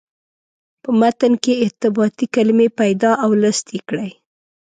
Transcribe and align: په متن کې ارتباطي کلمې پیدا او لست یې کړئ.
په 0.81 0.89
متن 0.99 1.33
کې 1.43 1.53
ارتباطي 1.65 2.25
کلمې 2.35 2.67
پیدا 2.79 3.11
او 3.23 3.29
لست 3.43 3.65
یې 3.75 3.79
کړئ. 3.89 4.11